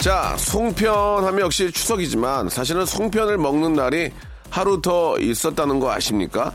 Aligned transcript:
자 0.00 0.34
송편 0.38 1.24
하면 1.26 1.40
역시 1.40 1.70
추석이지만 1.70 2.48
사실은 2.48 2.86
송편을 2.86 3.36
먹는 3.36 3.74
날이 3.74 4.10
하루 4.48 4.80
더 4.80 5.18
있었다는 5.18 5.78
거 5.78 5.92
아십니까? 5.92 6.54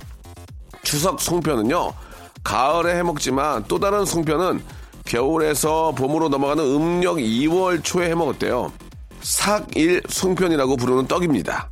추석 0.81 1.21
송편은요 1.21 1.93
가을에 2.43 2.95
해먹지만 2.97 3.65
또 3.67 3.79
다른 3.79 4.03
송편은 4.03 4.63
겨울에서 5.05 5.91
봄으로 5.91 6.29
넘어가는 6.29 6.63
음력 6.63 7.17
2월 7.17 7.83
초에 7.83 8.09
해먹었대요 8.09 8.73
삭일 9.21 10.01
송편이라고 10.09 10.75
부르는 10.75 11.07
떡입니다 11.07 11.69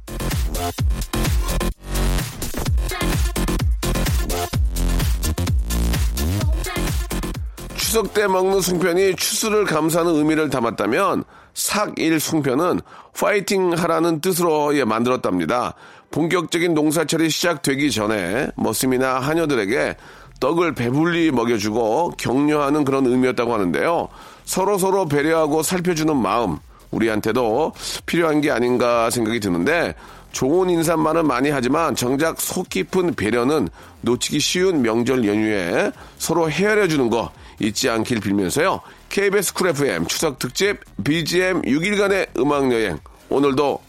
추석 7.94 8.16
때 8.16 8.26
먹는 8.26 8.60
송편이 8.60 9.18
추수를 9.18 9.66
감사하는 9.66 10.16
의미를 10.16 10.50
담았다면 10.50 11.26
삭일 11.54 12.20
송편은 12.20 12.80
파이팅 13.16 13.72
하라는 13.72 14.20
뜻으로 14.20 14.76
예, 14.76 14.84
만들었답니다. 14.84 15.76
본격적인 16.10 16.74
농사철이 16.74 17.30
시작되기 17.30 17.92
전에 17.92 18.48
머슴이나 18.56 19.20
하녀들에게 19.20 19.96
떡을 20.40 20.74
배불리 20.74 21.30
먹여주고 21.30 22.14
격려하는 22.18 22.84
그런 22.84 23.06
의미였다고 23.06 23.54
하는데요. 23.54 24.10
서로 24.44 24.80
서로 24.80 25.06
배려하고 25.06 25.62
살펴주는 25.62 26.18
마음 26.18 26.58
우리한테도 26.90 27.74
필요한 28.08 28.42
게 28.42 28.50
아닌가 28.50 29.12
생각이 29.12 29.40
드는데 29.40 29.94
좋은 30.32 30.68
인사말은 30.72 31.28
많이 31.28 31.52
하지만 31.52 31.94
정작 31.94 32.42
속 32.42 32.70
깊은 32.70 33.14
배려는 33.14 33.70
놓치기 34.02 34.40
쉬운 34.40 34.82
명절 34.82 35.28
연휴에 35.28 35.92
서로 36.18 36.50
헤아려 36.50 36.88
주는 36.88 37.12
거 37.12 37.32
잊지 37.60 37.90
않길 37.90 38.20
빌면서요. 38.20 38.82
KBS 39.10 39.54
쿨 39.54 39.70
FM 39.70 40.08
추석 40.08 40.40
특집 40.40 40.80
BGM 41.04 41.62
6일간의 41.64 42.40
음악 42.40 42.72
여행 42.72 43.00
오늘도 43.30 43.82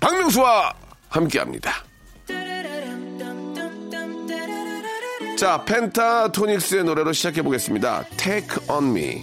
박명수와 0.00 0.72
함께합니다. 1.08 1.84
자, 5.36 5.64
펜타토닉스의 5.64 6.84
노래로 6.84 7.12
시작해 7.12 7.42
보겠습니다. 7.42 8.04
Take 8.16 8.68
on 8.68 8.96
me. 8.96 9.22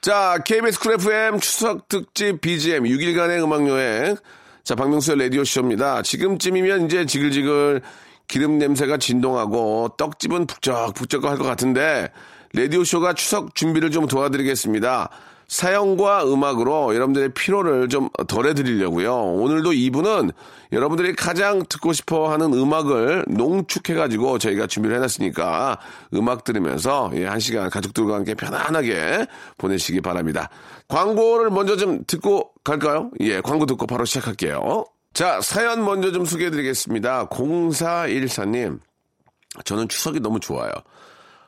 자, 0.00 0.38
KBS 0.44 0.78
Cool 0.78 0.94
FM 0.94 1.40
추석 1.40 1.88
특집 1.88 2.40
BGM 2.40 2.84
6일간의 2.84 3.42
음악 3.42 3.66
여행. 3.68 4.16
자, 4.62 4.74
박명수의 4.74 5.18
라디오 5.18 5.44
쇼입니다. 5.44 6.02
지금쯤이면 6.02 6.86
이제 6.86 7.04
지글지글 7.04 7.82
기름 8.28 8.58
냄새가 8.58 8.96
진동하고 8.98 9.90
떡집은 9.96 10.46
북적북적 10.46 11.24
할 11.24 11.38
것 11.38 11.44
같은데, 11.44 12.10
라디오쇼가 12.54 13.12
추석 13.14 13.54
준비를 13.54 13.90
좀 13.90 14.06
도와드리겠습니다. 14.06 15.10
사연과 15.48 16.24
음악으로 16.24 16.92
여러분들의 16.94 17.28
피로를 17.34 17.88
좀 17.88 18.08
덜해드리려고요. 18.26 19.14
오늘도 19.14 19.74
이분은 19.74 20.32
여러분들이 20.72 21.14
가장 21.14 21.62
듣고 21.68 21.92
싶어 21.92 22.32
하는 22.32 22.52
음악을 22.52 23.26
농축해가지고 23.28 24.38
저희가 24.38 24.66
준비를 24.66 24.96
해놨으니까 24.96 25.78
음악 26.14 26.42
들으면서 26.42 27.12
예, 27.14 27.26
한 27.26 27.38
시간 27.38 27.70
가족들과 27.70 28.16
함께 28.16 28.34
편안하게 28.34 29.26
보내시기 29.58 30.00
바랍니다. 30.00 30.48
광고를 30.88 31.50
먼저 31.50 31.76
좀 31.76 32.02
듣고 32.08 32.50
갈까요? 32.64 33.10
예, 33.20 33.40
광고 33.40 33.66
듣고 33.66 33.86
바로 33.86 34.04
시작할게요. 34.04 34.84
자, 35.16 35.40
사연 35.40 35.82
먼저 35.82 36.12
좀 36.12 36.26
소개해 36.26 36.50
드리겠습니다. 36.50 37.28
0414님. 37.28 38.80
저는 39.64 39.88
추석이 39.88 40.20
너무 40.20 40.40
좋아요. 40.40 40.70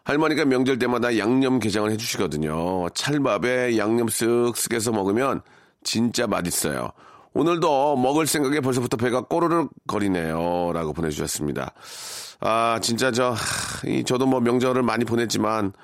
할머니가 0.05 0.47
명절 0.47 0.79
때마다 0.79 1.19
양념 1.19 1.59
게장을 1.59 1.91
해주시거든요. 1.91 2.89
찰밥에 2.95 3.77
양념 3.77 4.07
쓱쓱 4.07 4.73
해서 4.73 4.91
먹으면 4.91 5.43
진짜 5.85 6.27
맛있어요. 6.27 6.93
오늘도 7.35 7.97
먹을 7.97 8.27
생각에 8.27 8.61
벌써부터 8.61 8.97
배가 8.97 9.21
꼬르륵 9.27 9.71
거리네요. 9.87 10.71
라고 10.73 10.95
보내주셨습니다. 10.95 11.75
아, 12.41 12.79
진짜 12.81 13.13
저, 13.13 13.35
이, 13.85 14.03
저도 14.03 14.25
뭐 14.25 14.41
명절을 14.41 14.83
많이 14.83 15.05
보냈지만 15.05 15.75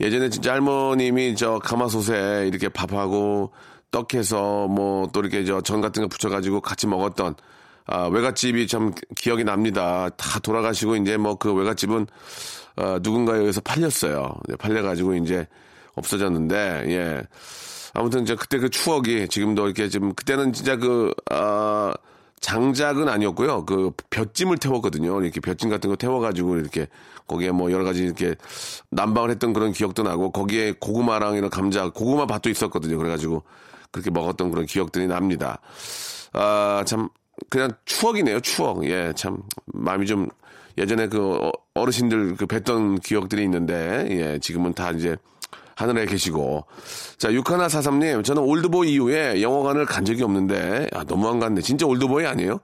예전에 0.00 0.30
진짜 0.30 0.54
할머님이 0.54 1.36
저 1.36 1.58
가마솥에 1.58 2.46
이렇게 2.48 2.70
밥하고 2.70 3.52
떡해서 3.94 4.66
뭐 4.68 5.06
또 5.12 5.20
이렇게 5.20 5.44
저 5.44 5.60
전 5.60 5.80
같은 5.80 6.02
거 6.02 6.08
붙여가지고 6.08 6.60
같이 6.60 6.86
먹었던 6.86 7.34
아, 7.86 8.06
외갓집이 8.06 8.66
참 8.66 8.92
기억이 9.16 9.44
납니다. 9.44 10.08
다 10.16 10.38
돌아가시고 10.40 10.96
이제 10.96 11.16
뭐 11.16 11.36
그 11.36 11.52
외갓집은 11.52 12.06
어, 12.76 12.98
누군가에 13.02 13.38
의해서 13.38 13.60
팔렸어요. 13.60 14.34
네, 14.48 14.56
팔려가지고 14.56 15.14
이제 15.16 15.46
없어졌는데, 15.94 16.86
예. 16.88 17.22
아무튼 17.92 18.22
이제 18.24 18.34
그때 18.34 18.58
그 18.58 18.68
추억이 18.68 19.28
지금도 19.28 19.66
이렇게 19.66 19.88
지금 19.88 20.12
그때는 20.12 20.52
진짜 20.52 20.74
그, 20.76 21.12
아, 21.30 21.94
장작은 22.40 23.08
아니었고요. 23.08 23.64
그 23.64 23.92
볕짐을 24.10 24.58
태웠거든요. 24.58 25.22
이렇게 25.22 25.40
볕짐 25.40 25.70
같은 25.70 25.88
거 25.88 25.94
태워가지고 25.96 26.56
이렇게 26.56 26.88
거기에 27.28 27.52
뭐 27.52 27.70
여러 27.70 27.84
가지 27.84 28.02
이렇게 28.02 28.34
난방을 28.90 29.30
했던 29.30 29.52
그런 29.52 29.70
기억도 29.72 30.02
나고 30.02 30.30
거기에 30.32 30.74
고구마랑 30.80 31.36
이런 31.36 31.50
감자, 31.50 31.88
고구마 31.90 32.26
밭도 32.26 32.50
있었거든요. 32.50 32.98
그래가지고 32.98 33.44
그렇게 33.94 34.10
먹었던 34.10 34.50
그런 34.50 34.66
기억들이 34.66 35.06
납니다. 35.06 35.60
아, 36.32 36.82
참, 36.84 37.08
그냥 37.48 37.70
추억이네요. 37.84 38.40
추억. 38.40 38.84
예, 38.86 39.12
참, 39.14 39.38
마음이 39.66 40.04
좀 40.06 40.28
예전에 40.76 41.06
그 41.08 41.36
어- 41.36 41.52
어르신들 41.74 42.34
그 42.36 42.46
뵀던 42.46 43.00
기억들이 43.02 43.44
있는데, 43.44 44.06
예, 44.10 44.38
지금은 44.40 44.74
다 44.74 44.90
이제 44.90 45.16
하늘에 45.76 46.06
계시고. 46.06 46.64
자, 47.18 47.30
6143님, 47.30 48.24
저는 48.24 48.42
올드보이 48.42 48.92
이후에 48.94 49.40
영화관을 49.42 49.86
간 49.86 50.04
적이 50.04 50.24
없는데, 50.24 50.88
아, 50.92 51.04
너무 51.04 51.28
안 51.28 51.38
갔네. 51.38 51.60
진짜 51.60 51.86
올드보이 51.86 52.26
아니에요? 52.26 52.58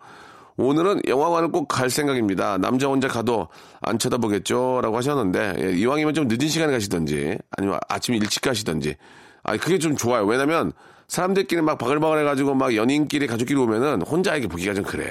오늘은 0.57 1.03
영화관을 1.07 1.53
꼭 1.53 1.69
갈 1.69 1.91
생각입니다. 1.91 2.59
남자 2.59 2.89
혼자 2.89 3.07
가도 3.07 3.49
안 3.81 3.99
쳐다보겠죠? 4.01 4.81
라고 4.83 4.97
하셨는데, 4.97 5.55
예, 5.61 5.73
이왕이면 5.79 6.15
좀 6.15 6.27
늦은 6.29 6.49
시간에 6.49 6.73
가시던지, 6.73 7.39
아니면 7.57 7.79
아침 7.89 8.17
일찍 8.17 8.43
가시던지. 8.43 8.97
아, 9.45 9.57
그게 9.57 9.79
좀 9.79 9.97
좋아요. 9.97 10.25
왜냐면, 10.27 10.73
사람들끼리 11.11 11.61
막 11.61 11.77
바글바글 11.77 12.21
해가지고 12.21 12.55
막 12.55 12.75
연인끼리 12.77 13.27
가족끼리 13.27 13.59
오면은 13.59 14.03
혼자 14.03 14.35
이렇게 14.37 14.47
보기가 14.47 14.75
좀 14.75 14.85
그래. 14.85 15.03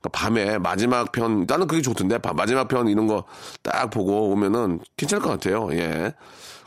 그러니까 0.00 0.08
밤에 0.12 0.58
마지막 0.58 1.10
편, 1.10 1.44
나는 1.46 1.66
그게 1.66 1.82
좋던데. 1.82 2.18
바- 2.18 2.32
마지막 2.32 2.68
편 2.68 2.86
이런 2.86 3.08
거 3.08 3.24
딱 3.64 3.90
보고 3.90 4.30
오면은 4.30 4.78
괜찮을 4.96 5.20
것 5.22 5.30
같아요. 5.30 5.68
예. 5.72 6.14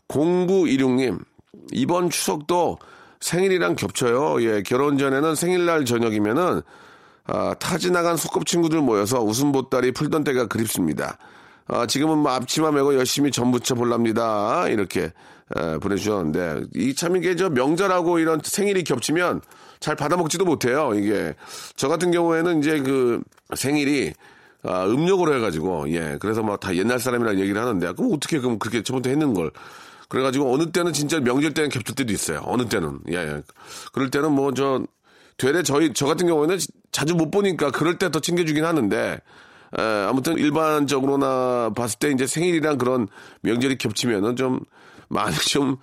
0916님, 0.09 1.18
이번 1.71 2.09
추석도 2.09 2.77
생일이랑 3.21 3.75
겹쳐요. 3.77 4.41
예, 4.44 4.62
결혼 4.63 4.97
전에는 4.97 5.33
생일날 5.35 5.85
저녁이면은 5.85 6.62
아, 7.25 7.53
타지 7.57 7.89
나간 7.89 8.18
소꿉 8.18 8.44
친구들 8.44 8.81
모여서 8.81 9.21
웃음 9.21 9.53
보따리 9.53 9.94
풀던 9.94 10.25
때가 10.25 10.47
그립습니다. 10.47 11.18
아, 11.68 11.85
지금은 11.88 12.18
뭐 12.18 12.33
앞치마 12.33 12.71
메고 12.71 12.94
열심히 12.95 13.31
전 13.31 13.50
부쳐 13.53 13.75
볼랍니다. 13.75 14.68
이렇게 14.68 15.13
에, 15.56 15.78
보내주셨는데 15.78 16.63
이 16.75 16.94
참 16.95 17.16
이게 17.16 17.36
저 17.36 17.50
명절하고 17.50 18.19
이런 18.19 18.40
생일이 18.44 18.84
겹치면 18.84 19.42
잘 19.80 19.95
받아먹지도 19.95 20.45
못해요. 20.45 20.92
이게 20.95 21.34
저 21.75 21.88
같은 21.90 22.12
경우에는 22.12 22.60
이제 22.60 22.80
그 22.80 23.22
생일이 23.56 24.13
아, 24.66 24.86
음력으로 24.86 25.36
해가지고 25.36 25.90
예 25.94 26.18
그래서 26.22 26.42
막 26.42 26.60
다 26.62 26.74
옛날 26.75 26.98
사람이라 27.00 27.36
얘기를 27.36 27.60
하는데 27.62 27.92
그럼 27.94 28.13
어떻게 28.13 28.40
그럼 28.40 28.60
그렇게 28.60 28.81
저번에 28.81 29.10
했는 29.10 29.34
걸 29.34 29.51
그래가지고 30.07 30.54
어느 30.54 30.72
때는 30.72 30.94
진짜 30.94 31.19
명절 31.19 31.54
때는 31.54 31.69
겹칠 31.69 31.95
때도 31.95 32.13
있어요. 32.13 32.42
어느 32.45 32.66
때는 32.69 33.00
예, 33.12 33.16
예. 33.18 33.42
그럴 33.92 34.10
때는 34.10 34.31
뭐 34.31 34.54
저 34.54 34.84
되레 35.38 35.63
저희 35.63 35.92
저 35.94 36.06
같은 36.06 36.28
경우에는 36.28 36.57
자주 36.92 37.16
못 37.16 37.31
보니까 37.31 37.72
그럴 37.72 37.98
때 37.98 38.10
더 38.10 38.19
챙겨주긴 38.22 38.63
하는데 38.63 39.19
에, 39.78 39.81
아무튼 40.07 40.38
일반적으로나 40.38 41.72
봤을 41.75 42.00
때 42.00 42.12
이제 42.12 42.28
생일이랑 42.28 42.78
그런 42.78 43.07
명절이 43.42 43.78
겹치면은 43.80 44.36
좀 44.38 44.60
많이 45.13 45.36
좀 45.38 45.77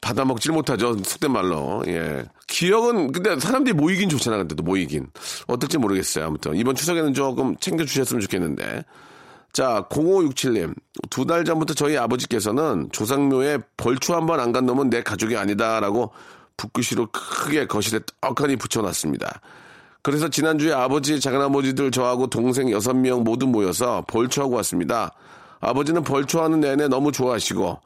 받아먹질 0.00 0.52
못하죠. 0.52 0.96
속된 1.02 1.30
말로. 1.32 1.82
예. 1.86 2.24
기억은 2.48 3.12
근데 3.12 3.38
사람들이 3.38 3.74
모이긴 3.74 4.08
좋잖아. 4.08 4.36
근데도 4.38 4.62
모이긴. 4.62 5.08
어떨지 5.46 5.78
모르겠어요. 5.78 6.26
아무튼 6.26 6.54
이번 6.56 6.74
추석에는 6.74 7.14
조금 7.14 7.56
챙겨주셨으면 7.56 8.20
좋겠는데. 8.20 8.84
자, 9.52 9.86
0567님. 9.88 10.74
두 11.10 11.24
달 11.24 11.44
전부터 11.44 11.74
저희 11.74 11.96
아버지께서는 11.96 12.88
조상묘에 12.92 13.58
벌초 13.76 14.14
한 14.14 14.26
번 14.26 14.38
안 14.40 14.52
간 14.52 14.66
놈은 14.66 14.90
내 14.90 15.02
가족이 15.02 15.36
아니다라고 15.36 16.12
붓글씨로 16.58 17.08
크게 17.12 17.66
거실에 17.66 18.00
떡하니 18.20 18.56
붙여놨습니다. 18.56 19.40
그래서 20.02 20.28
지난주에 20.28 20.72
아버지, 20.72 21.18
작은아버지들 21.20 21.90
저하고 21.90 22.28
동생 22.28 22.66
6명 22.68 23.22
모두 23.24 23.46
모여서 23.46 24.04
벌초하고 24.08 24.54
왔습니다. 24.56 25.10
아버지는 25.60 26.04
벌초하는 26.04 26.60
내내 26.60 26.86
너무 26.88 27.10
좋아하시고 27.10 27.80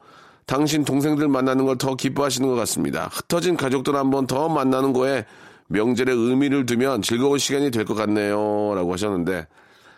당신 0.45 0.83
동생들 0.83 1.27
만나는 1.27 1.65
걸 1.65 1.77
더 1.77 1.95
기뻐하시는 1.95 2.47
것 2.47 2.55
같습니다. 2.55 3.09
흩어진 3.11 3.55
가족들 3.57 3.95
한번 3.95 4.27
더 4.27 4.49
만나는 4.49 4.93
거에 4.93 5.25
명절에 5.67 6.11
의미를 6.11 6.65
두면 6.65 7.01
즐거운 7.01 7.39
시간이 7.39 7.71
될 7.71 7.85
것 7.85 7.93
같네요. 7.95 8.73
라고 8.75 8.91
하셨는데 8.93 9.47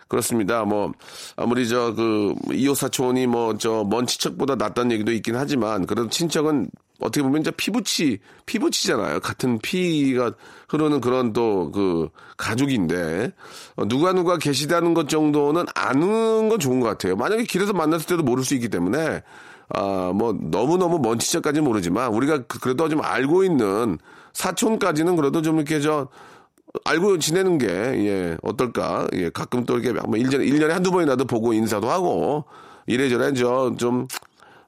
그렇습니다. 0.08 0.64
뭐 0.64 0.92
아무리 1.36 1.66
저 1.68 1.94
그 1.94 2.34
이호 2.52 2.74
사촌이 2.74 3.26
뭐 3.26 3.54
저 3.58 3.82
먼 3.84 4.06
친척보다 4.06 4.54
낫다는 4.54 4.92
얘기도 4.92 5.10
있긴 5.12 5.34
하지만 5.36 5.86
그래도 5.86 6.08
친척은 6.08 6.68
어떻게 7.00 7.22
보면 7.22 7.40
이제 7.40 7.50
피부치 7.50 8.20
피부치잖아요. 8.46 9.18
같은 9.20 9.58
피가 9.58 10.32
흐르는 10.68 11.00
그런 11.00 11.32
또 11.32 11.72
그 11.74 12.08
가족인데 12.36 13.32
어, 13.76 13.88
누가 13.88 14.12
누가 14.12 14.38
계시다는 14.38 14.94
것 14.94 15.08
정도는 15.08 15.64
아는 15.74 16.48
건 16.48 16.58
좋은 16.60 16.78
것 16.78 16.86
같아요. 16.86 17.16
만약에 17.16 17.42
길에서 17.44 17.72
만났을 17.72 18.06
때도 18.06 18.22
모를 18.22 18.44
수 18.44 18.54
있기 18.54 18.68
때문에 18.68 19.22
아 19.74 20.12
뭐 20.14 20.36
너무 20.40 20.76
너무 20.78 20.98
먼 20.98 21.18
친척까지는 21.18 21.64
모르지만 21.64 22.12
우리가 22.12 22.44
그- 22.46 22.58
그래도 22.60 22.88
좀 22.88 23.02
알고 23.02 23.44
있는 23.44 23.98
사촌까지는 24.32 25.16
그래도 25.16 25.42
좀 25.42 25.56
이렇게 25.56 25.80
저 25.80 26.08
알고 26.84 27.18
지내는 27.20 27.58
게, 27.58 27.68
예, 27.68 28.36
어떨까. 28.42 29.06
예, 29.14 29.30
가끔 29.30 29.64
또 29.64 29.78
이렇게 29.78 29.96
한번 29.98 30.18
1년에, 30.20 30.44
1년에 30.48 30.70
한두 30.70 30.90
번이라도 30.90 31.24
보고 31.24 31.52
인사도 31.52 31.88
하고, 31.88 32.44
이래저래 32.88 33.32
저, 33.32 33.72
좀, 33.78 34.08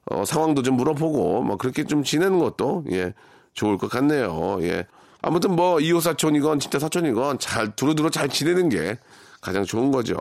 어, 0.09 0.23
상황도 0.23 0.61
좀 0.61 0.77
물어보고, 0.77 1.41
뭐, 1.43 1.57
그렇게 1.57 1.83
좀 1.83 2.03
지내는 2.05 2.39
것도, 2.39 2.85
예, 2.93 3.13
좋을 3.53 3.77
것 3.77 3.89
같네요. 3.89 4.57
예. 4.61 4.85
아무튼 5.21 5.53
뭐, 5.57 5.81
이호 5.81 5.99
사촌이건, 5.99 6.59
진짜 6.61 6.79
사촌이건, 6.79 7.39
잘, 7.39 7.75
두루두루 7.75 8.09
잘 8.09 8.29
지내는 8.29 8.69
게 8.69 8.97
가장 9.41 9.65
좋은 9.65 9.91
거죠. 9.91 10.15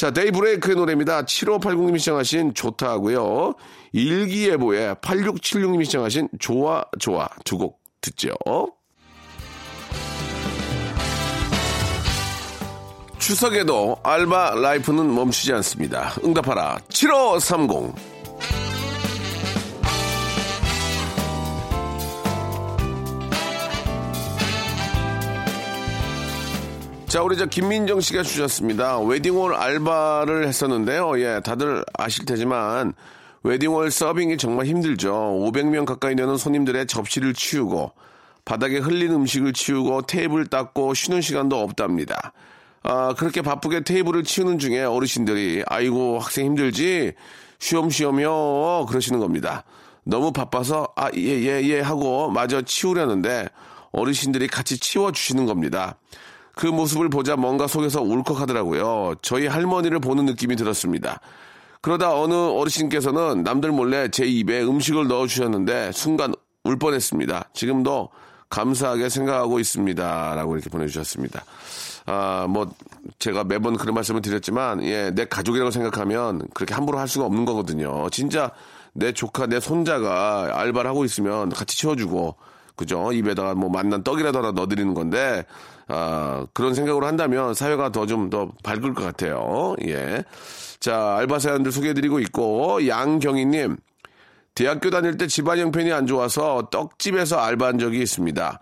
자, 0.00 0.10
데이브레이크의 0.10 0.76
노래입니다. 0.76 1.26
7580님이 1.26 1.98
시청하신 1.98 2.54
좋다 2.54 2.88
하고요. 2.88 3.52
일기예보의 3.92 4.94
8676님이 4.94 5.84
시청하신 5.84 6.30
좋아, 6.38 6.82
좋아. 6.98 7.28
두 7.44 7.58
곡 7.58 7.78
듣죠. 8.00 8.30
추석에도 13.18 13.98
알바 14.02 14.54
라이프는 14.54 15.14
멈추지 15.14 15.52
않습니다. 15.52 16.14
응답하라 16.24 16.78
7530 16.88 18.09
자, 27.10 27.22
우리 27.24 27.36
저 27.36 27.46
김민정 27.46 28.00
씨가 28.00 28.22
주셨습니다. 28.22 29.00
웨딩홀 29.00 29.52
알바를 29.56 30.46
했었는데요. 30.46 31.18
예, 31.20 31.40
다들 31.44 31.84
아실 31.98 32.24
테지만 32.24 32.92
웨딩홀 33.42 33.90
서빙이 33.90 34.36
정말 34.36 34.66
힘들죠. 34.66 35.12
500명 35.12 35.86
가까이 35.86 36.14
되는 36.14 36.36
손님들의 36.36 36.86
접시를 36.86 37.34
치우고 37.34 37.90
바닥에 38.44 38.78
흘린 38.78 39.10
음식을 39.10 39.54
치우고 39.54 40.02
테이블 40.02 40.46
닦고 40.46 40.94
쉬는 40.94 41.20
시간도 41.20 41.58
없답니다. 41.60 42.32
아, 42.84 43.12
그렇게 43.18 43.42
바쁘게 43.42 43.80
테이블을 43.82 44.22
치우는 44.22 44.60
중에 44.60 44.84
어르신들이 44.84 45.64
아이고 45.66 46.20
학생 46.20 46.46
힘들지 46.46 47.14
쉬엄쉬엄요 47.58 48.86
그러시는 48.86 49.18
겁니다. 49.18 49.64
너무 50.04 50.32
바빠서 50.32 50.86
아 50.94 51.10
예 51.10 51.58
예 51.58 51.70
예 51.70 51.80
하고 51.80 52.30
마저 52.30 52.62
치우려는데 52.62 53.48
어르신들이 53.90 54.46
같이 54.46 54.78
치워 54.78 55.10
주시는 55.10 55.46
겁니다. 55.46 55.96
그 56.54 56.66
모습을 56.66 57.08
보자 57.08 57.36
뭔가 57.36 57.66
속에서 57.66 58.02
울컥하더라고요. 58.02 59.14
저희 59.22 59.46
할머니를 59.46 60.00
보는 60.00 60.26
느낌이 60.26 60.56
들었습니다. 60.56 61.20
그러다 61.80 62.14
어느 62.14 62.34
어르신께서는 62.34 63.42
남들 63.42 63.72
몰래 63.72 64.08
제 64.10 64.26
입에 64.26 64.62
음식을 64.62 65.08
넣어 65.08 65.26
주셨는데 65.26 65.92
순간 65.92 66.34
울 66.64 66.78
뻔했습니다. 66.78 67.50
지금도 67.54 68.10
감사하게 68.50 69.08
생각하고 69.08 69.60
있습니다. 69.60 70.34
라고 70.34 70.54
이렇게 70.54 70.68
보내주셨습니다. 70.68 71.44
아, 72.06 72.46
뭐, 72.48 72.68
제가 73.18 73.44
매번 73.44 73.76
그런 73.76 73.94
말씀을 73.94 74.20
드렸지만, 74.20 74.82
예, 74.82 75.12
내 75.14 75.24
가족이라고 75.24 75.70
생각하면 75.70 76.48
그렇게 76.52 76.74
함부로 76.74 76.98
할 76.98 77.06
수가 77.06 77.26
없는 77.26 77.44
거거든요. 77.44 78.08
진짜 78.10 78.50
내 78.92 79.12
조카, 79.12 79.46
내 79.46 79.60
손자가 79.60 80.50
알바를 80.52 80.90
하고 80.90 81.04
있으면 81.04 81.50
같이 81.50 81.78
치워주고, 81.78 82.34
그죠? 82.74 83.12
입에다가 83.12 83.54
뭐 83.54 83.70
만난 83.70 84.02
떡이라도 84.02 84.38
하나 84.38 84.50
넣어드리는 84.52 84.92
건데, 84.94 85.44
아, 85.90 86.46
그런 86.54 86.74
생각으로 86.74 87.06
한다면 87.06 87.52
사회가 87.52 87.90
더좀더 87.90 88.52
밝을 88.62 88.94
것 88.94 89.04
같아요. 89.04 89.74
예. 89.86 90.24
자, 90.78 91.16
알바 91.16 91.40
사연들 91.40 91.72
소개해드리고 91.72 92.20
있고, 92.20 92.86
양경희님, 92.86 93.76
대학교 94.54 94.90
다닐 94.90 95.16
때 95.16 95.26
집안 95.26 95.58
형편이 95.58 95.92
안 95.92 96.06
좋아서 96.06 96.68
떡집에서 96.70 97.38
알바한 97.38 97.78
적이 97.78 98.02
있습니다. 98.02 98.60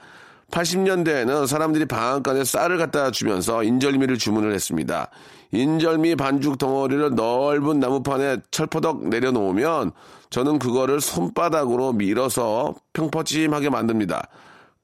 80년대에는 0.51 1.47
사람들이 1.47 1.85
방앗간에 1.85 2.45
쌀을 2.45 2.79
갖다 2.79 3.11
주면서 3.11 3.63
인절미를 3.63 4.17
주문을 4.17 4.55
했습니다. 4.55 5.11
인절미 5.53 6.17
반죽 6.17 6.59
덩어리를 6.59 7.15
넓은 7.15 7.81
나무판에 7.81 8.39
철퍼덕 8.51 9.09
내려놓으면 9.09 9.93
저는 10.31 10.59
그거를 10.59 11.01
손바닥으로 11.01 11.93
밀어서 11.93 12.75
평퍼짐하게 12.93 13.71
만듭니다. 13.71 14.29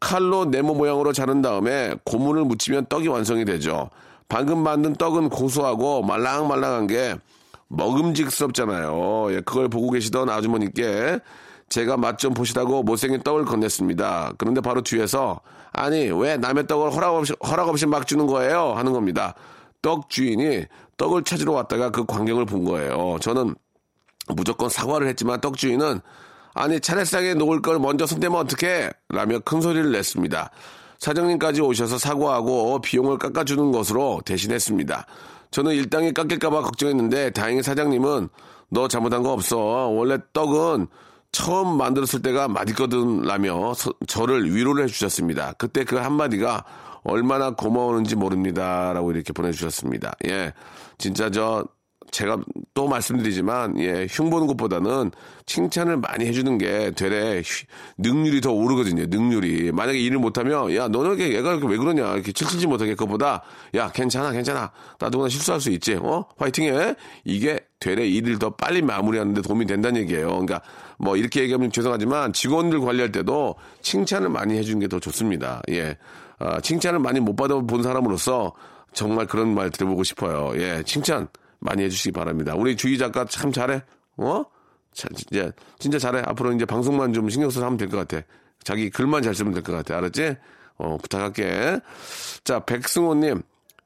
칼로 0.05 0.45
네모 0.45 0.75
모양으로 0.75 1.15
자른 1.15 1.41
다음에 1.41 1.95
고무를 2.05 2.45
묻히면 2.45 2.87
떡이 2.91 3.09
완성이 3.09 3.47
되죠. 3.47 3.89
방금 4.29 4.59
만든 4.59 4.95
떡은 4.95 5.31
고소하고 5.31 6.03
말랑말랑한 6.03 6.87
게 6.87 7.17
먹음직스럽잖아요. 7.69 9.33
예, 9.33 9.41
그걸 9.41 9.69
보고 9.69 9.91
계시던 9.91 10.29
아주머니께 10.29 11.21
제가 11.71 11.97
맛 11.97 12.19
좀 12.19 12.35
보시라고 12.35 12.83
못생긴 12.83 13.23
떡을 13.23 13.46
건넸습니다. 13.46 14.34
그런데 14.37 14.61
바로 14.61 14.82
뒤에서 14.82 15.41
아니 15.73 16.11
왜 16.11 16.37
남의 16.37 16.67
떡을 16.67 16.93
허락 16.93 17.15
없이, 17.15 17.32
허락 17.44 17.69
없이 17.69 17.87
막 17.87 18.06
주는 18.06 18.27
거예요? 18.27 18.75
하는 18.75 18.93
겁니다. 18.93 19.34
떡 19.81 20.11
주인이 20.11 20.67
떡을 20.99 21.25
찾으러 21.25 21.53
왔다가 21.53 21.91
그 21.91 22.05
광경을 22.05 22.44
본 22.44 22.65
거예요. 22.67 23.17
저는 23.23 23.55
무조건 24.29 24.69
사과를 24.69 25.08
했지만 25.08 25.41
떡 25.41 25.56
주인은 25.56 26.01
아니 26.55 26.81
차례상에 26.81 27.34
놓을 27.34 27.61
걸 27.63 27.79
먼저 27.79 28.06
손대면 28.06 28.39
어떡해? 28.41 28.91
라며 29.11 29.39
큰 29.41 29.61
소리를 29.61 29.91
냈습니다. 29.91 30.51
사장님까지 30.99 31.61
오셔서 31.61 31.99
사과하고 31.99 32.81
비용을 32.81 33.19
깎아주는 33.19 33.73
것으로 33.73 34.20
대신했습니다. 34.25 35.06
저는 35.51 35.73
일당이 35.75 36.13
깎일까봐 36.15 36.63
걱정했는데 36.63 37.31
다행히 37.31 37.63
사장님은 37.63 38.29
너 38.70 38.89
잘못한 38.89 39.23
거 39.23 39.32
없어. 39.32 39.56
원래 39.58 40.19
떡은 40.32 40.87
처음 41.32 41.77
만들었을 41.77 42.23
때가 42.23 42.46
맛있거든 42.49 43.23
라며 43.23 43.75
서- 43.75 43.93
저를 44.06 44.55
위로를 44.55 44.84
해주셨습니다. 44.84 45.55
그때 45.58 45.84
그 45.84 45.96
한마디가 45.96 46.65
얼마나 47.03 47.51
고마웠는지 47.51 48.15
모릅니다. 48.17 48.93
라고 48.94 49.11
이렇게 49.13 49.32
보내주셨습니다. 49.32 50.13
예. 50.27 50.53
진짜 50.96 51.29
저 51.31 51.65
제가 52.15 52.39
또 52.75 52.87
말씀드리지만 52.87 53.77
예, 53.81 54.06
흉 54.09 54.31
보는 54.31 54.47
것보다는 54.47 55.11
칭찬을 55.47 55.97
많이 55.97 56.27
해주는 56.27 56.59
게 56.59 56.93
되레 56.93 57.41
휘- 57.41 57.67
능률이 57.99 58.41
더 58.41 58.53
오르거든요. 58.53 59.06
능률이 59.06 59.73
만약에 59.73 59.99
일을 59.99 60.19
못하면 60.19 60.73
야 60.77 60.87
너는 60.87 61.17
이렇게 61.17 61.35
얘가 61.35 61.56
왜 61.56 61.77
그러냐 61.77 62.15
이렇게 62.15 62.31
칠칠지 62.31 62.69
못하게 62.69 62.93
그거보다 62.94 63.43
야 63.75 63.91
괜찮아 63.91 64.31
괜찮아 64.31 64.71
나도 65.01 65.19
그나 65.19 65.29
실수할 65.29 65.61
수 65.61 65.71
있지 65.71 65.94
어 66.01 66.25
화이팅해 66.39 66.94
이게 67.25 67.59
되레 67.81 68.06
일을 68.06 68.39
더 68.39 68.51
빨리 68.51 68.81
마무리하는데 68.81 69.43
도움이 69.43 69.67
된다는 69.67 70.01
얘기예요. 70.03 70.29
그러니까 70.29 70.61
뭐 70.99 71.17
이렇게 71.17 71.43
얘기하면 71.43 71.73
죄송하지만 71.73 72.33
직원들 72.33 72.79
관리할 72.81 73.11
때도 73.11 73.56
칭찬을 73.83 74.29
많이 74.29 74.56
해주는 74.56 74.79
게 74.79 74.87
더 74.87 75.01
좋습니다. 75.01 75.61
예, 75.71 75.97
아, 76.39 76.61
칭찬을 76.61 77.01
많이 77.01 77.19
못 77.19 77.35
받아본 77.35 77.83
사람으로서 77.83 78.53
정말 78.93 79.27
그런 79.27 79.53
말 79.53 79.71
들어보고 79.71 80.05
싶어요. 80.05 80.53
예, 80.63 80.85
칭찬 80.87 81.27
많이 81.65 81.83
해주시기 81.85 82.13
바랍니다. 82.13 82.55
우리 82.55 82.77
주희 82.77 82.97
작가 82.99 83.25
참 83.25 83.51
잘해. 83.51 83.83
어? 84.19 84.44
자, 84.93 85.09
진짜, 85.17 85.51
진짜 85.79 85.99
잘해. 85.99 86.23
앞으로 86.27 86.53
이제 86.53 86.65
방송만 86.65 87.13
좀 87.13 87.29
신경 87.31 87.51
써서 87.51 87.67
하면 87.67 87.77
될 87.79 87.89
것 87.89 87.97
같아. 88.06 88.25
자기 88.63 88.91
글만 88.91 89.23
잘 89.23 89.35
쓰면 89.35 89.53
될 89.55 89.63
것 89.63 89.73
같아. 89.73 89.97
알았지? 89.97 90.37
어, 90.77 90.99
부탁할게. 91.03 91.81
자, 92.44 92.61
백승호님. 92.61 93.43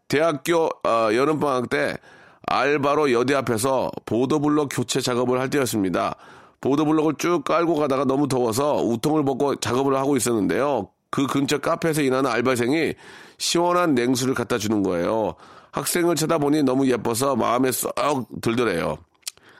대학교, 0.08 0.66
어, 0.86 1.08
여름방학 1.14 1.70
때 1.70 1.96
알바로 2.46 3.12
여대 3.12 3.34
앞에서 3.34 3.90
보도블록 4.06 4.70
교체 4.72 5.00
작업을 5.00 5.38
할 5.38 5.50
때였습니다. 5.50 6.16
보도블록을 6.60 7.14
쭉 7.18 7.44
깔고 7.44 7.76
가다가 7.76 8.04
너무 8.04 8.26
더워서 8.26 8.82
우통을 8.82 9.24
벗고 9.24 9.56
작업을 9.56 9.94
하고 9.96 10.16
있었는데요. 10.16 10.88
그 11.10 11.26
근처 11.26 11.58
카페에서 11.58 12.02
일하는 12.02 12.30
알바생이 12.30 12.94
시원한 13.38 13.94
냉수를 13.94 14.34
갖다 14.34 14.58
주는 14.58 14.82
거예요. 14.82 15.34
학생을 15.72 16.16
쳐다보니 16.16 16.62
너무 16.62 16.88
예뻐서 16.88 17.36
마음에 17.36 17.70
쏙 17.72 17.92
들더래요. 18.40 18.98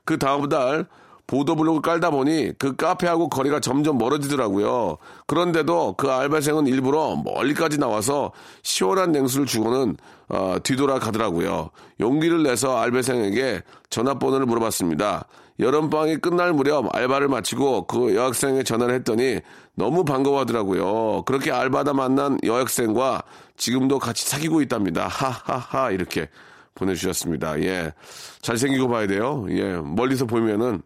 그 0.04 0.18
다음 0.18 0.48
달 0.48 0.86
보도블록을 1.28 1.82
깔다 1.82 2.10
보니 2.10 2.52
그 2.58 2.74
카페하고 2.74 3.28
거리가 3.28 3.60
점점 3.60 3.98
멀어지더라고요. 3.98 4.96
그런데도 5.26 5.94
그 5.98 6.10
알바생은 6.10 6.66
일부러 6.66 7.16
멀리까지 7.16 7.78
나와서 7.78 8.32
시원한 8.62 9.12
냉수를 9.12 9.44
주고는 9.44 9.96
어, 10.30 10.56
뒤돌아 10.62 10.98
가더라고요. 10.98 11.70
용기를 12.00 12.42
내서 12.42 12.78
알바생에게 12.78 13.62
전화번호를 13.90 14.46
물어봤습니다. 14.46 15.26
여름방학이 15.60 16.18
끝날 16.18 16.52
무렵 16.52 16.94
알바를 16.94 17.28
마치고 17.28 17.86
그 17.86 18.14
여학생에 18.14 18.62
전화를 18.62 18.94
했더니 18.96 19.40
너무 19.74 20.04
반가워하더라고요. 20.04 21.22
그렇게 21.24 21.50
알바다 21.50 21.94
만난 21.94 22.38
여학생과 22.44 23.22
지금도 23.56 23.98
같이 23.98 24.28
사귀고 24.28 24.62
있답니다. 24.62 25.08
하하하 25.08 25.90
이렇게 25.90 26.28
보내주셨습니다. 26.74 27.60
예, 27.62 27.92
잘생기고 28.40 28.88
봐야 28.88 29.06
돼요. 29.08 29.46
예, 29.50 29.76
멀리서 29.78 30.26
보면은 30.26 30.80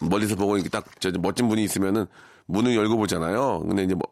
멀리서 0.00 0.36
보고 0.36 0.56
이렇게 0.56 0.68
딱 0.68 0.84
저 1.00 1.10
멋진 1.18 1.48
분이 1.48 1.62
있으면은 1.64 2.06
문을 2.46 2.74
열고 2.76 2.96
보잖아요. 2.98 3.60
근데 3.66 3.84
이제 3.84 3.94
뭐 3.94 4.02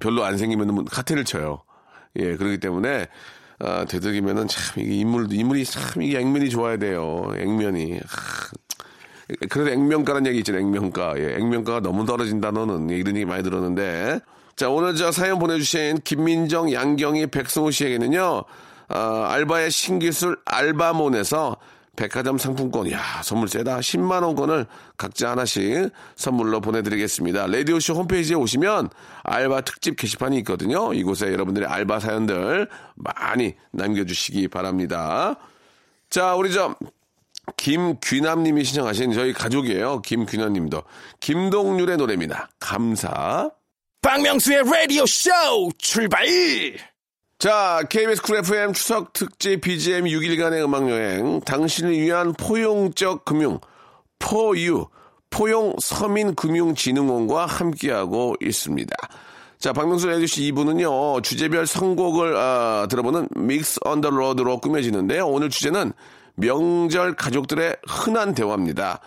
별로 0.00 0.24
안 0.24 0.36
생기면은 0.38 0.84
카트를 0.84 1.24
쳐요. 1.24 1.62
예, 2.16 2.36
그렇기 2.36 2.58
때문에 2.58 3.08
아, 3.60 3.84
되도록이면은 3.84 4.46
참 4.46 4.80
이게 4.80 4.94
인물도 4.94 5.34
인물이 5.34 5.64
참 5.64 6.02
이게 6.02 6.20
액면이 6.20 6.50
좋아야 6.50 6.76
돼요. 6.76 7.32
액면이. 7.36 7.94
하, 7.94 8.50
그래서 9.48 9.70
액면가라는 9.70 10.26
얘기 10.28 10.38
있잖아요. 10.38 10.62
액면가. 10.62 11.18
예, 11.18 11.36
액면가가 11.36 11.80
너무 11.80 12.06
떨어진다 12.06 12.50
너는 12.50 12.90
이런 12.90 13.14
얘기 13.16 13.24
많이 13.24 13.42
들었는데. 13.42 14.20
자, 14.56 14.70
오늘 14.70 14.96
저 14.96 15.12
사연 15.12 15.38
보내주신 15.38 15.98
김민정, 16.02 16.72
양경희, 16.72 17.28
백승우 17.28 17.70
씨에게는요. 17.70 18.44
아, 18.88 19.26
알바의 19.30 19.70
신기술 19.70 20.38
알바몬에서 20.44 21.56
백화점 21.94 22.38
상품권, 22.38 22.90
야 22.92 23.00
선물 23.22 23.48
세다. 23.48 23.80
10만원권을 23.80 24.66
각자 24.96 25.32
하나씩 25.32 25.90
선물로 26.14 26.60
보내드리겠습니다. 26.60 27.48
라디오쇼 27.48 27.94
홈페이지에 27.94 28.36
오시면 28.36 28.88
알바 29.24 29.62
특집 29.62 29.96
게시판이 29.96 30.38
있거든요. 30.38 30.94
이곳에 30.94 31.32
여러분들의 31.32 31.68
알바 31.68 31.98
사연들 31.98 32.68
많이 32.94 33.56
남겨주시기 33.72 34.46
바랍니다. 34.46 35.34
자, 36.08 36.36
우리 36.36 36.52
저, 36.52 36.76
김귀남님이 37.56 38.64
신청하신 38.64 39.12
저희 39.12 39.32
가족이에요. 39.32 40.02
김귀남님도. 40.02 40.82
김동률의 41.20 41.96
노래입니다. 41.96 42.48
감사. 42.58 43.50
박명수의 44.02 44.62
라디오 44.64 45.04
쇼 45.06 45.30
출발! 45.78 46.24
자, 47.38 47.82
KBS 47.88 48.22
Cool 48.22 48.38
FM 48.38 48.72
추석 48.72 49.12
특집 49.12 49.60
BGM 49.60 50.04
6일간의 50.06 50.64
음악 50.64 50.88
여행. 50.90 51.40
당신을 51.40 51.92
위한 51.92 52.32
포용적 52.32 53.24
금융, 53.24 53.60
for 54.18 54.47
you, 54.47 54.86
포용 55.30 55.74
서민금융진흥원과 55.80 57.46
함께하고 57.46 58.34
있습니다. 58.40 58.92
자, 59.58 59.72
박명수의 59.72 60.10
라디오쇼 60.10 60.52
2부는요, 60.52 61.22
주제별 61.22 61.66
선곡을, 61.66 62.36
아, 62.36 62.86
들어보는 62.88 63.28
mix 63.36 63.80
on 63.84 63.94
the 63.94 64.10
road로 64.10 64.58
꾸며지는데요. 64.58 65.26
오늘 65.26 65.50
주제는 65.50 65.92
명절 66.38 67.14
가족들의 67.14 67.76
흔한 67.86 68.34
대화입니다. 68.34 69.00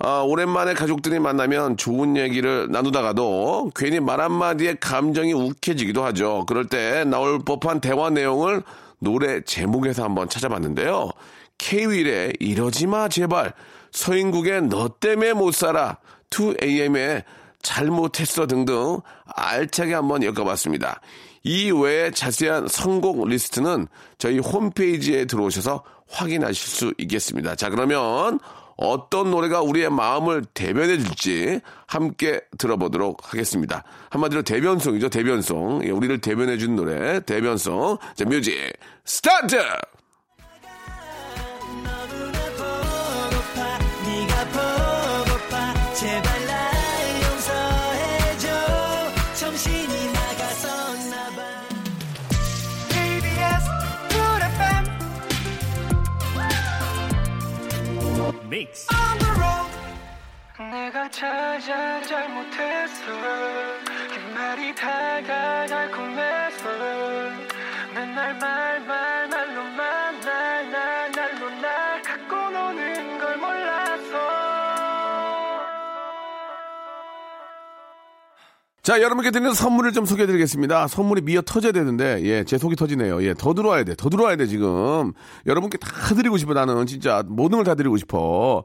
아, 0.00 0.20
오랜만에 0.20 0.74
가족들이 0.74 1.18
만나면 1.18 1.76
좋은 1.76 2.16
얘기를 2.16 2.68
나누다가도 2.70 3.72
괜히 3.74 3.98
말 4.00 4.20
한마디에 4.20 4.74
감정이 4.80 5.32
욱해지기도 5.32 6.04
하죠. 6.06 6.44
그럴 6.46 6.66
때 6.66 7.04
나올 7.04 7.40
법한 7.40 7.80
대화 7.80 8.08
내용을 8.10 8.62
노래 9.00 9.40
제목에서 9.42 10.04
한번 10.04 10.28
찾아봤는데요. 10.28 11.10
K-윌의 11.58 12.34
이러지 12.38 12.86
마 12.86 13.08
제발 13.08 13.52
서인국의 13.90 14.62
너 14.62 14.88
때문에 14.88 15.32
못 15.32 15.52
살아 15.52 15.98
2AM의 16.30 17.24
잘못했어 17.62 18.46
등등 18.46 19.00
알차게 19.26 19.94
한번 19.94 20.22
엮어봤습니다. 20.22 21.00
이 21.42 21.70
외에 21.70 22.10
자세한 22.10 22.68
선곡 22.68 23.26
리스트는 23.26 23.88
저희 24.18 24.38
홈페이지에 24.38 25.24
들어오셔서 25.24 25.82
확인하실 26.10 26.68
수 26.68 26.94
있겠습니다. 26.98 27.54
자 27.54 27.70
그러면 27.70 28.38
어떤 28.78 29.32
노래가 29.32 29.60
우리의 29.60 29.90
마음을 29.90 30.44
대변해 30.54 30.98
줄지 30.98 31.60
함께 31.86 32.40
들어보도록 32.58 33.32
하겠습니다. 33.32 33.82
한마디로 34.10 34.42
대변송이죠, 34.42 35.08
대변송. 35.08 35.84
예, 35.84 35.90
우리를 35.90 36.20
대변해 36.20 36.56
준 36.58 36.76
노래, 36.76 37.18
대변송. 37.20 37.98
자, 38.14 38.24
뮤직, 38.24 38.72
스타트! 39.04 39.58
내가 60.70 61.08
찾아 61.10 62.00
잘못했어 62.02 63.04
그 63.86 64.34
말이 64.34 64.74
다가 64.74 65.66
달콤했어 65.66 66.68
맨날 67.94 68.38
말만 68.38 69.30
날로만 69.30 70.20
날날 70.20 71.10
날로 71.12 71.50
날 71.60 72.02
갖고 72.02 72.36
노는 72.36 73.18
걸 73.18 73.36
몰랐어 73.38 74.18
자, 78.82 79.02
여러분께 79.02 79.30
드리는 79.30 79.52
선물을 79.52 79.92
좀 79.92 80.06
소개해 80.06 80.26
드리겠습니다. 80.26 80.86
선물이 80.88 81.20
미어 81.20 81.42
터져야 81.42 81.72
되는데, 81.72 82.22
예, 82.22 82.42
제 82.44 82.56
속이 82.56 82.74
터지네요. 82.74 83.22
예, 83.22 83.34
더 83.34 83.52
들어와야 83.52 83.84
돼. 83.84 83.94
더 83.94 84.08
들어와야 84.08 84.36
돼, 84.36 84.46
지금. 84.46 85.12
여러분께 85.44 85.76
다 85.76 86.14
드리고 86.14 86.38
싶어, 86.38 86.54
나는. 86.54 86.86
진짜 86.86 87.22
모든 87.26 87.58
걸 87.58 87.64
다 87.64 87.74
드리고 87.74 87.98
싶어. 87.98 88.64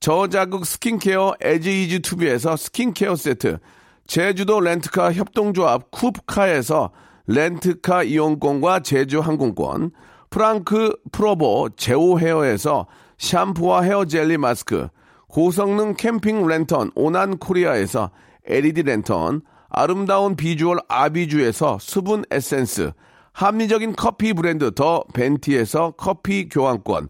저자극 0.00 0.64
스킨케어 0.64 1.34
에지이지 1.40 2.00
투비에서 2.00 2.56
스킨케어 2.56 3.16
세트, 3.16 3.58
제주도 4.06 4.60
렌트카 4.60 5.12
협동조합 5.12 5.90
쿱카에서 5.90 6.90
렌트카 7.26 8.04
이용권과 8.04 8.80
제주 8.80 9.20
항공권, 9.20 9.90
프랑크 10.30 10.96
프로보 11.12 11.68
제오 11.76 12.18
헤어에서 12.18 12.86
샴푸와 13.18 13.82
헤어 13.82 14.04
젤리 14.04 14.38
마스크, 14.38 14.88
고성능 15.28 15.94
캠핑 15.94 16.46
랜턴 16.46 16.90
오난 16.94 17.36
코리아에서 17.36 18.10
LED 18.46 18.84
랜턴, 18.84 19.42
아름다운 19.68 20.36
비주얼 20.36 20.78
아비주에서 20.88 21.78
수분 21.80 22.24
에센스, 22.30 22.92
합리적인 23.32 23.94
커피 23.94 24.32
브랜드 24.32 24.72
더 24.74 25.04
벤티에서 25.12 25.92
커피 25.96 26.48
교환권, 26.48 27.08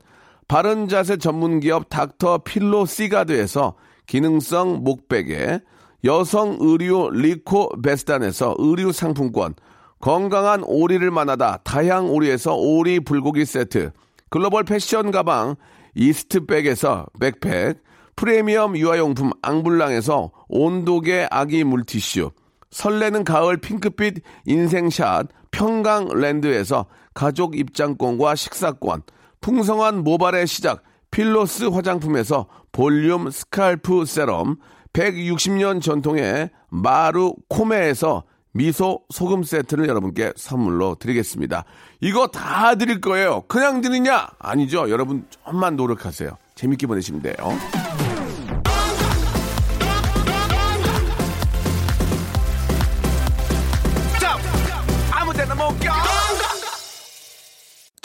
바른 0.48 0.88
자세 0.88 1.18
전문 1.18 1.60
기업 1.60 1.90
닥터 1.90 2.38
필로 2.38 2.86
시가드에서 2.86 3.74
기능성 4.06 4.82
목베개, 4.82 5.60
여성 6.04 6.56
의류 6.60 7.10
리코 7.12 7.82
베스단에서 7.82 8.54
의류 8.58 8.92
상품권, 8.92 9.54
건강한 10.00 10.62
오리를 10.64 11.10
만나다 11.10 11.58
다향 11.64 12.10
오리에서 12.10 12.54
오리 12.54 13.00
불고기 13.00 13.44
세트, 13.44 13.90
글로벌 14.30 14.64
패션 14.64 15.10
가방 15.10 15.56
이스트백에서 15.94 17.06
백팩, 17.20 17.82
프리미엄 18.16 18.76
유아용품 18.76 19.30
앙블랑에서 19.42 20.30
온도계 20.48 21.28
아기 21.30 21.62
물티슈, 21.62 22.30
설레는 22.70 23.24
가을 23.24 23.58
핑크빛 23.58 24.22
인생샷 24.46 25.28
평강랜드에서 25.50 26.86
가족 27.12 27.58
입장권과 27.58 28.34
식사권, 28.34 29.02
풍성한 29.40 30.04
모발의 30.04 30.46
시작 30.46 30.82
필로스 31.10 31.64
화장품에서 31.64 32.46
볼륨 32.72 33.30
scalp 33.30 34.04
serum, 34.04 34.56
160년 34.92 35.80
전통의 35.80 36.50
마루 36.68 37.34
코메에서 37.48 38.24
미소 38.52 39.02
소금 39.10 39.42
세트를 39.42 39.88
여러분께 39.88 40.32
선물로 40.36 40.96
드리겠습니다. 40.96 41.64
이거 42.00 42.26
다 42.26 42.74
드릴 42.74 43.00
거예요. 43.00 43.42
그냥 43.42 43.80
드리냐? 43.80 44.28
아니죠. 44.38 44.90
여러분 44.90 45.26
좀만 45.30 45.76
노력하세요. 45.76 46.36
재밌게 46.54 46.86
보내시면 46.86 47.22
돼요. 47.22 47.34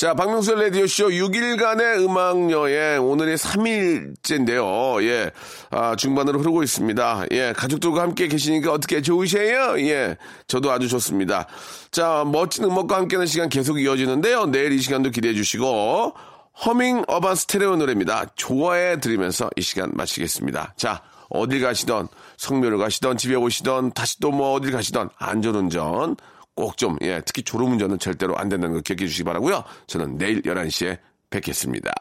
자, 0.03 0.13
박명수 0.13 0.55
라디오쇼 0.55 1.11
6일간의 1.11 2.03
음악여행. 2.03 3.01
오늘이 3.09 3.35
3일째인데요. 3.35 5.01
예. 5.03 5.31
아, 5.69 5.95
중반으로 5.95 6.39
흐르고 6.39 6.61
있습니다. 6.61 7.27
예. 7.31 7.53
가족들과 7.55 8.01
함께 8.01 8.27
계시니까 8.27 8.73
어떻게 8.73 9.01
좋으세요? 9.01 9.79
예. 9.79 10.17
저도 10.47 10.73
아주 10.73 10.89
좋습니다. 10.89 11.47
자, 11.89 12.25
멋진 12.27 12.65
음악과 12.65 12.97
함께하는 12.97 13.27
시간 13.27 13.47
계속 13.47 13.79
이어지는데요. 13.79 14.47
내일 14.47 14.73
이 14.73 14.79
시간도 14.79 15.11
기대해 15.11 15.33
주시고. 15.33 16.13
허밍 16.65 17.05
어반 17.07 17.35
스테레오 17.35 17.77
노래입니다. 17.77 18.25
좋아해 18.35 18.99
드리면서 18.99 19.49
이 19.55 19.61
시간 19.61 19.89
마치겠습니다. 19.93 20.73
자, 20.75 21.01
어딜 21.29 21.61
가시던, 21.61 22.09
성묘를 22.35 22.77
가시던, 22.77 23.15
집에 23.15 23.35
오시던, 23.35 23.93
다시 23.93 24.19
또 24.19 24.31
뭐 24.31 24.51
어딜 24.51 24.73
가시던, 24.73 25.11
안전운전. 25.17 26.17
꼭 26.55 26.77
좀, 26.77 26.97
예, 27.01 27.21
특히 27.25 27.43
졸음 27.43 27.71
운전은 27.73 27.99
절대로 27.99 28.37
안 28.37 28.49
된다는 28.49 28.75
거 28.75 28.81
기억해 28.81 29.05
주시기 29.07 29.23
바라고요 29.23 29.63
저는 29.87 30.17
내일 30.17 30.41
11시에 30.41 30.99
뵙겠습니다. 31.29 31.93